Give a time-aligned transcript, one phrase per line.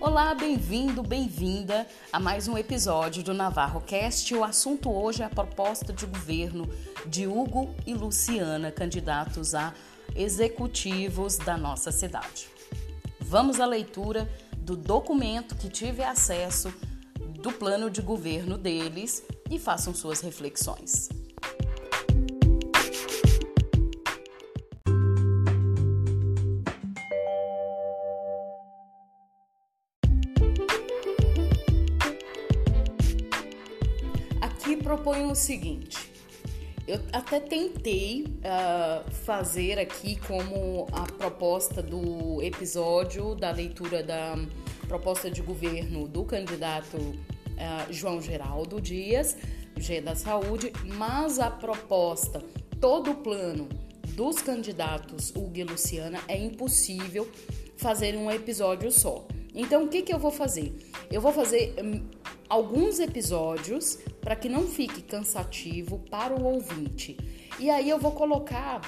[0.00, 4.34] Olá, bem-vindo, bem-vinda a mais um episódio do Navarro Cast.
[4.34, 6.66] O assunto hoje é a proposta de governo
[7.04, 9.74] de Hugo e Luciana, candidatos a
[10.16, 12.48] executivos da nossa cidade.
[13.20, 16.72] Vamos à leitura do documento que tive acesso
[17.38, 21.10] do plano de governo deles e façam suas reflexões.
[35.30, 36.10] O seguinte.
[36.86, 44.36] Eu até tentei uh, fazer aqui como a proposta do episódio da leitura da
[44.88, 49.36] proposta de governo do candidato uh, João Geraldo Dias,
[49.76, 52.42] G da Saúde, mas a proposta,
[52.80, 53.68] todo o plano
[54.16, 57.30] dos candidatos Hugo e Luciana é impossível
[57.76, 59.26] fazer um episódio só.
[59.54, 60.74] Então, o que, que eu vou fazer?
[61.10, 62.04] Eu vou fazer um,
[62.48, 67.16] alguns episódios para que não fique cansativo para o ouvinte.
[67.58, 68.80] E aí eu vou colocar,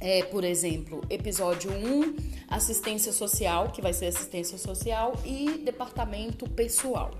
[0.00, 2.16] é, por exemplo, episódio 1,
[2.48, 7.10] assistência social, que vai ser assistência social, e departamento pessoal.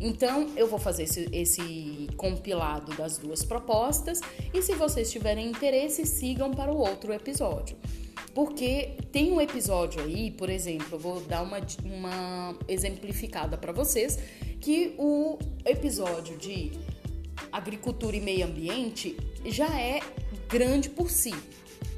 [0.00, 4.20] Então, eu vou fazer esse, esse, compilado das duas propostas
[4.52, 7.76] e se vocês tiverem interesse, sigam para o outro episódio.
[8.34, 14.18] Porque tem um episódio aí, por exemplo, eu vou dar uma, uma exemplificada para vocês,
[14.64, 16.72] que o episódio de
[17.52, 20.00] agricultura e meio ambiente já é
[20.48, 21.34] grande por si,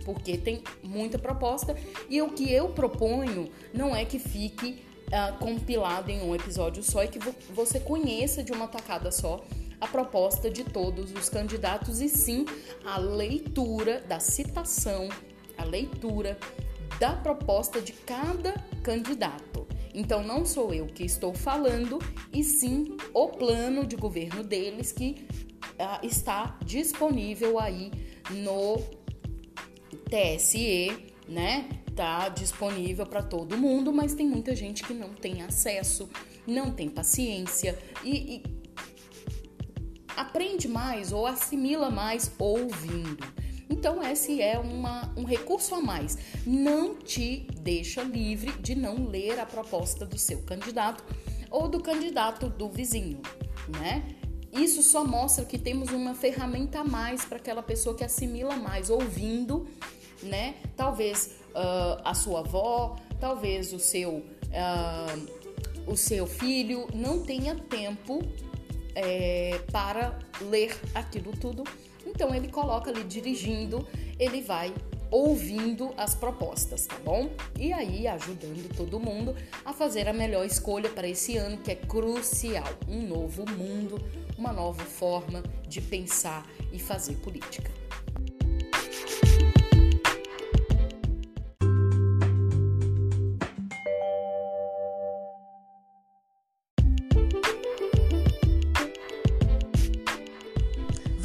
[0.04, 1.76] porque tem muita proposta
[2.10, 7.04] e o que eu proponho não é que fique uh, compilado em um episódio só
[7.04, 7.20] e que
[7.54, 9.44] você conheça de uma tacada só
[9.80, 12.44] a proposta de todos os candidatos e sim
[12.84, 15.08] a leitura da citação
[15.56, 16.36] a leitura
[16.98, 19.55] da proposta de cada candidato.
[19.98, 21.98] Então, não sou eu que estou falando,
[22.30, 25.26] e sim o plano de governo deles que
[25.62, 27.90] uh, está disponível aí
[28.30, 28.76] no
[30.10, 30.90] TSE,
[31.26, 31.66] né?
[31.94, 36.10] Tá disponível para todo mundo, mas tem muita gente que não tem acesso,
[36.46, 38.42] não tem paciência e, e
[40.14, 43.24] aprende mais ou assimila mais ouvindo.
[43.68, 46.16] Então, esse é uma, um recurso a mais.
[46.46, 51.04] Não te deixa livre de não ler a proposta do seu candidato
[51.50, 53.20] ou do candidato do vizinho,
[53.80, 54.04] né?
[54.52, 58.88] Isso só mostra que temos uma ferramenta a mais para aquela pessoa que assimila mais,
[58.88, 59.66] ouvindo,
[60.22, 60.54] né?
[60.76, 68.20] Talvez uh, a sua avó, talvez o seu, uh, o seu filho não tenha tempo
[68.94, 71.64] é, para ler aquilo tudo
[72.16, 73.86] então ele coloca ali dirigindo,
[74.18, 74.72] ele vai
[75.10, 77.28] ouvindo as propostas, tá bom?
[77.60, 81.74] E aí ajudando todo mundo a fazer a melhor escolha para esse ano que é
[81.74, 84.00] crucial, um novo mundo,
[84.38, 87.70] uma nova forma de pensar e fazer política.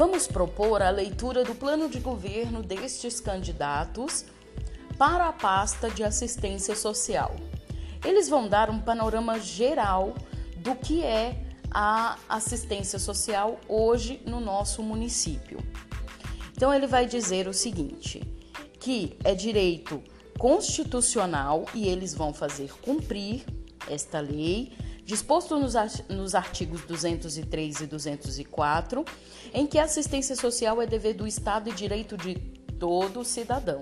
[0.02, 4.26] Vamos propor a leitura do plano de governo destes candidatos
[4.98, 7.36] para a pasta de assistência social.
[8.04, 10.16] Eles vão dar um panorama geral
[10.58, 15.60] do que é a assistência social hoje no nosso município.
[16.58, 18.24] Então ele vai dizer o seguinte,
[18.80, 20.02] que é direito
[20.36, 23.46] constitucional e eles vão fazer cumprir
[23.88, 24.74] esta lei
[25.12, 29.04] disposto nos artigos 203 e 204,
[29.54, 32.36] em que a assistência social é dever do Estado e direito de
[32.80, 33.82] todo cidadão.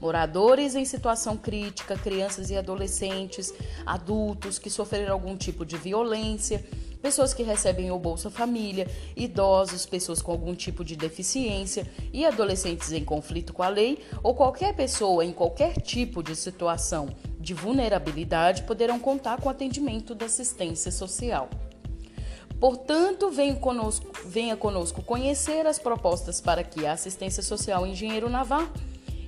[0.00, 3.54] Moradores em situação crítica, crianças e adolescentes,
[3.86, 6.64] adultos que sofreram algum tipo de violência,
[7.00, 12.90] pessoas que recebem o Bolsa Família, idosos, pessoas com algum tipo de deficiência e adolescentes
[12.90, 17.08] em conflito com a lei ou qualquer pessoa em qualquer tipo de situação
[17.44, 21.48] de vulnerabilidade poderão contar com atendimento da assistência social.
[22.58, 28.66] Portanto, venha conosco, venha conosco conhecer as propostas para que a assistência social Engenheiro Naval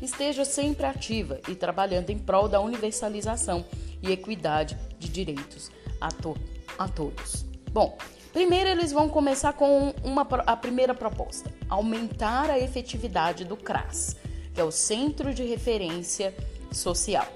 [0.00, 3.64] esteja sempre ativa e trabalhando em prol da universalização
[4.02, 5.70] e equidade de direitos
[6.00, 6.34] a, to
[6.78, 7.44] a todos.
[7.70, 7.98] Bom,
[8.32, 14.16] primeiro eles vão começar com uma, a primeira proposta: aumentar a efetividade do CRAS,
[14.54, 16.34] que é o Centro de Referência
[16.72, 17.26] Social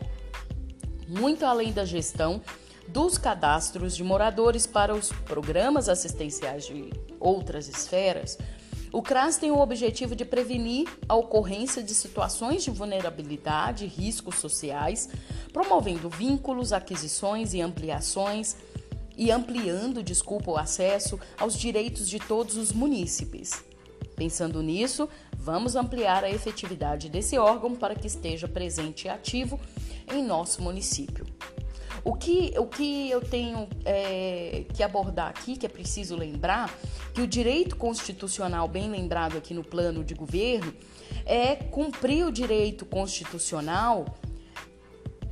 [1.10, 2.40] muito além da gestão
[2.86, 8.38] dos cadastros de moradores para os programas assistenciais de outras esferas,
[8.92, 14.36] O CRAS tem o objetivo de prevenir a ocorrência de situações de vulnerabilidade e riscos
[14.36, 15.08] sociais,
[15.52, 18.56] promovendo vínculos, aquisições e ampliações
[19.16, 23.62] e ampliando, desculpa, o acesso aos direitos de todos os munícipes.
[24.16, 29.58] Pensando nisso, vamos ampliar a efetividade desse órgão para que esteja presente e ativo
[30.12, 31.26] em nosso município.
[32.02, 36.72] O que, o que eu tenho é, que abordar aqui, que é preciso lembrar,
[37.12, 40.72] que o direito constitucional, bem lembrado aqui no plano de governo,
[41.26, 44.06] é cumprir o direito constitucional.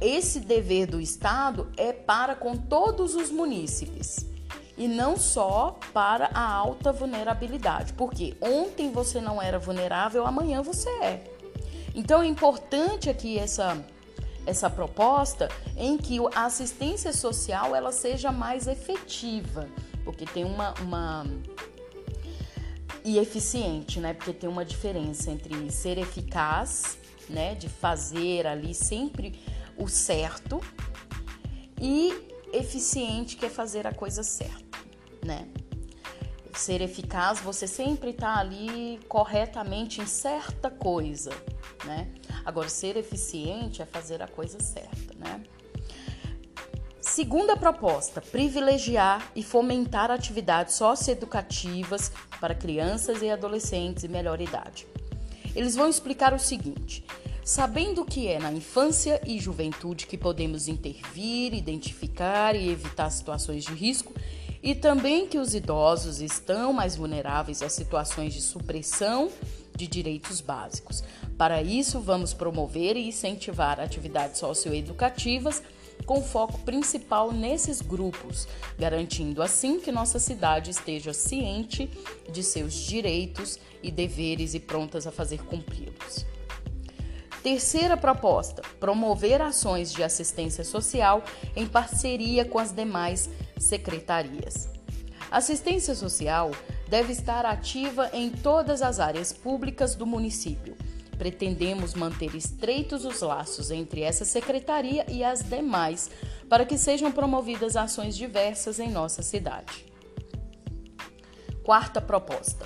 [0.00, 4.26] Esse dever do Estado é para com todos os munícipes
[4.76, 10.88] e não só para a alta vulnerabilidade, porque ontem você não era vulnerável, amanhã você
[11.02, 11.24] é.
[11.94, 13.76] Então é importante aqui essa
[14.48, 19.68] essa proposta em que a assistência social ela seja mais efetiva,
[20.04, 21.26] porque tem uma, uma
[23.04, 24.14] e eficiente, né?
[24.14, 26.96] Porque tem uma diferença entre ser eficaz,
[27.28, 29.38] né, de fazer ali sempre
[29.76, 30.60] o certo
[31.78, 34.78] e eficiente, que é fazer a coisa certa,
[35.22, 35.46] né?
[36.58, 41.30] Ser eficaz, você sempre está ali corretamente em certa coisa,
[41.84, 42.08] né?
[42.44, 45.40] Agora, ser eficiente é fazer a coisa certa, né?
[47.00, 52.10] Segunda proposta: privilegiar e fomentar atividades socioeducativas
[52.40, 54.84] para crianças e adolescentes de melhor idade.
[55.54, 57.06] Eles vão explicar o seguinte:
[57.44, 63.72] sabendo que é na infância e juventude que podemos intervir, identificar e evitar situações de
[63.74, 64.12] risco,
[64.62, 69.30] e também que os idosos estão mais vulneráveis a situações de supressão
[69.76, 71.04] de direitos básicos.
[71.36, 75.62] Para isso, vamos promover e incentivar atividades socioeducativas
[76.04, 81.88] com foco principal nesses grupos, garantindo assim que nossa cidade esteja ciente
[82.30, 86.26] de seus direitos e deveres e prontas a fazer cumpri-los.
[87.42, 91.22] Terceira proposta: promover ações de assistência social
[91.54, 94.68] em parceria com as demais secretarias.
[95.30, 96.50] Assistência social
[96.88, 100.76] deve estar ativa em todas as áreas públicas do município.
[101.18, 106.10] Pretendemos manter estreitos os laços entre essa secretaria e as demais
[106.48, 109.84] para que sejam promovidas ações diversas em nossa cidade.
[111.62, 112.64] Quarta proposta: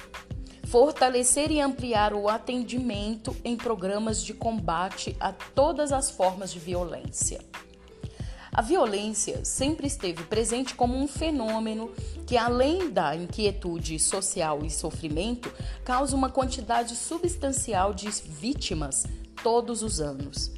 [0.66, 7.40] fortalecer e ampliar o atendimento em programas de combate a todas as formas de violência.
[8.54, 11.90] A violência sempre esteve presente como um fenômeno
[12.26, 15.50] que, além da inquietude social e sofrimento,
[15.82, 19.06] causa uma quantidade substancial de vítimas
[19.42, 20.52] todos os anos.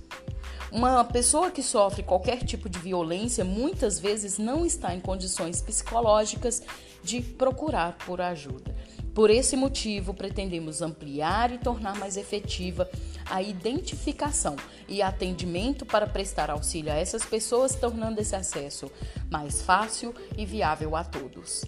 [0.72, 6.62] Uma pessoa que sofre qualquer tipo de violência muitas vezes não está em condições psicológicas
[7.00, 8.74] de procurar por ajuda.
[9.14, 12.90] Por esse motivo, pretendemos ampliar e tornar mais efetiva
[13.26, 14.56] a identificação
[14.88, 18.90] e atendimento para prestar auxílio a essas pessoas, tornando esse acesso
[19.30, 21.64] mais fácil e viável a todos.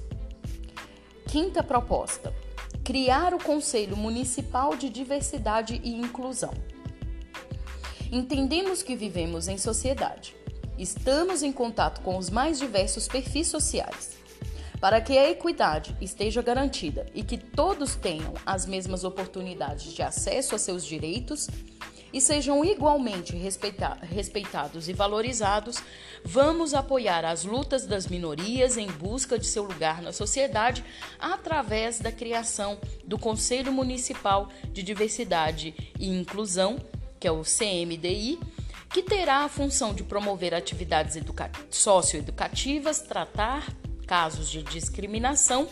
[1.28, 2.34] Quinta proposta:
[2.82, 6.52] criar o Conselho Municipal de Diversidade e Inclusão.
[8.10, 10.34] Entendemos que vivemos em sociedade.
[10.76, 14.25] Estamos em contato com os mais diversos perfis sociais
[14.80, 20.54] para que a equidade esteja garantida e que todos tenham as mesmas oportunidades de acesso
[20.54, 21.48] a seus direitos
[22.12, 25.82] e sejam igualmente respeita respeitados e valorizados,
[26.24, 30.84] vamos apoiar as lutas das minorias em busca de seu lugar na sociedade
[31.18, 36.78] através da criação do Conselho Municipal de Diversidade e Inclusão,
[37.20, 38.38] que é o CMDI,
[38.90, 41.18] que terá a função de promover atividades
[41.70, 43.66] socioeducativas, tratar,
[44.06, 45.68] casos de discriminação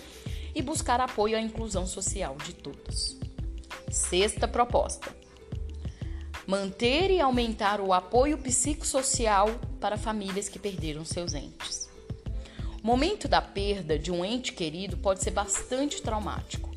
[0.55, 3.17] e buscar apoio à inclusão social de todos.
[3.91, 5.15] Sexta proposta:
[6.47, 9.49] manter e aumentar o apoio psicossocial
[9.81, 11.89] para famílias que perderam seus entes.
[12.83, 16.75] O momento da perda de um ente querido pode ser bastante traumático.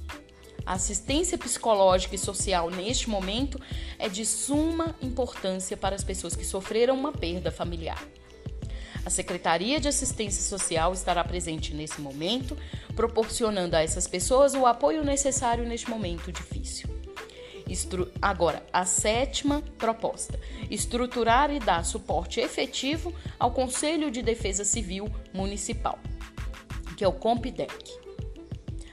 [0.66, 3.60] A assistência psicológica e social neste momento
[3.98, 8.04] é de suma importância para as pessoas que sofreram uma perda familiar.
[9.08, 12.58] A Secretaria de Assistência Social estará presente nesse momento,
[12.94, 16.90] proporcionando a essas pessoas o apoio necessário neste momento difícil.
[17.70, 18.12] Estru...
[18.22, 20.38] Agora, a sétima proposta:
[20.70, 25.98] estruturar e dar suporte efetivo ao Conselho de Defesa Civil Municipal,
[26.98, 27.98] que é o COMPDEC.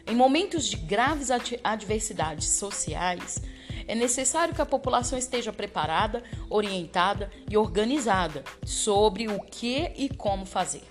[0.07, 1.29] Em momentos de graves
[1.65, 3.43] adversidades sociais,
[3.87, 10.47] é necessário que a população esteja preparada, orientada e organizada sobre o que e como
[10.47, 10.83] fazer.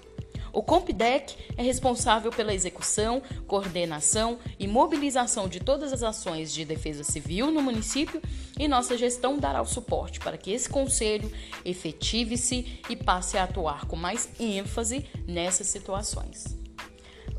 [0.54, 7.04] O COMPDEC é responsável pela execução, coordenação e mobilização de todas as ações de defesa
[7.04, 8.22] civil no município
[8.60, 11.32] e nossa gestão dará o suporte para que esse conselho
[11.66, 16.56] efetive-se e passe a atuar com mais ênfase nessas situações.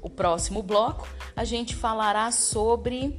[0.03, 3.17] O próximo bloco a gente falará sobre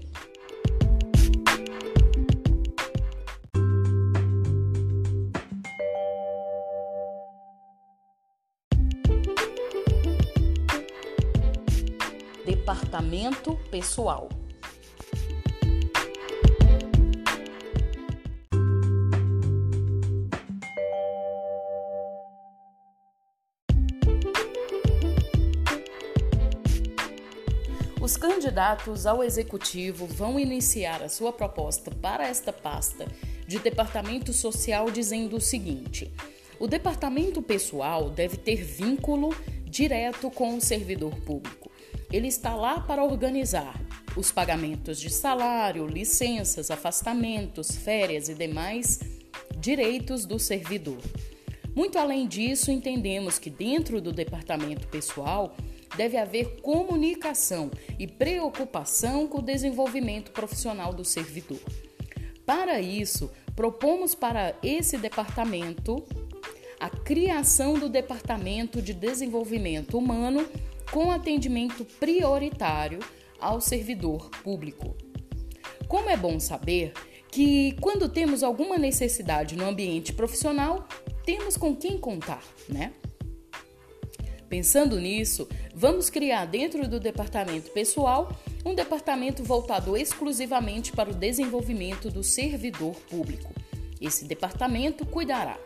[12.65, 14.27] departamento pessoal.
[28.01, 33.05] Os candidatos ao executivo vão iniciar a sua proposta para esta pasta
[33.47, 36.11] de departamento social dizendo o seguinte:
[36.59, 39.29] o departamento pessoal deve ter vínculo
[39.65, 41.74] direto com o servidor público.
[42.11, 43.79] Ele está lá para organizar
[44.15, 48.99] os pagamentos de salário, licenças, afastamentos, férias e demais
[49.57, 51.01] direitos do servidor.
[51.75, 55.55] Muito além disso, entendemos que dentro do departamento pessoal
[55.97, 57.69] deve haver comunicação
[57.99, 61.59] e preocupação com o desenvolvimento profissional do servidor.
[62.45, 66.05] Para isso, propomos para esse departamento
[66.79, 70.47] a criação do Departamento de Desenvolvimento Humano
[70.91, 72.99] com atendimento prioritário
[73.39, 74.95] ao servidor público.
[75.87, 76.93] Como é bom saber
[77.31, 80.87] que, quando temos alguma necessidade no ambiente profissional,
[81.25, 82.93] temos com quem contar, né?
[84.47, 88.31] Pensando nisso, vamos criar dentro do departamento pessoal
[88.63, 93.53] um departamento voltado exclusivamente para o desenvolvimento do servidor público.
[93.99, 95.57] Esse departamento cuidará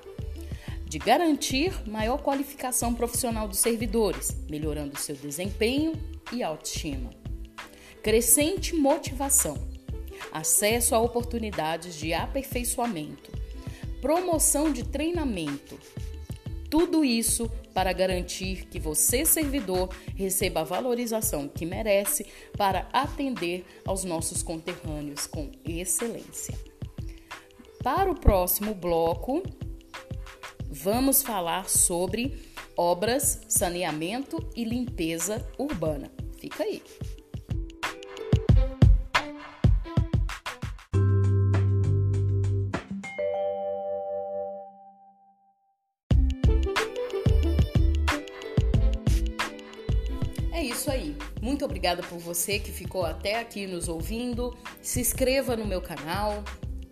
[0.90, 5.94] de garantir maior qualificação profissional dos servidores, melhorando seu desempenho
[6.34, 7.12] e autoestima.
[8.02, 9.56] Crescente motivação,
[10.32, 13.32] acesso a oportunidades de aperfeiçoamento,
[14.02, 15.78] promoção de treinamento.
[16.72, 22.26] Tudo isso para garantir que você, servidor, receba a valorização que merece
[22.58, 26.58] para atender aos nossos conterrâneos com excelência.
[27.84, 29.44] Para o próximo bloco,
[30.70, 32.38] vamos falar sobre
[32.78, 36.12] obras, saneamento e limpeza urbana.
[36.38, 36.82] Fica aí.
[50.54, 51.16] É isso aí.
[51.42, 54.58] Muito obrigada por você que ficou até aqui nos ouvindo.
[54.82, 56.44] Se inscreva no meu canal,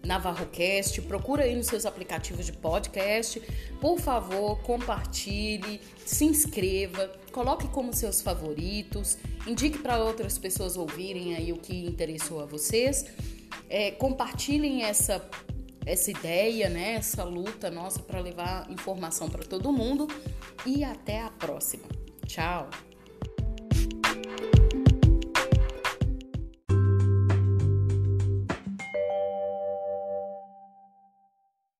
[0.08, 3.42] NavarroCast, procura aí nos seus aplicativos de podcast.
[3.82, 11.52] Por favor, compartilhe, se inscreva, coloque como seus favoritos, indique para outras pessoas ouvirem aí
[11.52, 13.06] o que interessou a vocês.
[13.70, 15.24] É, compartilhem essa
[15.86, 20.06] essa ideia, né, essa luta nossa para levar informação para todo mundo
[20.66, 21.88] e até a próxima.
[22.26, 22.70] Tchau.